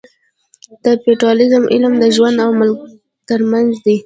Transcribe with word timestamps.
د 0.83 0.85
پیتالوژي 1.03 1.59
علم 1.73 1.93
د 1.99 2.03
ژوند 2.15 2.37
او 2.45 2.49
مرګ 2.59 2.77
ترمنځ 3.29 3.69
دی. 3.85 3.97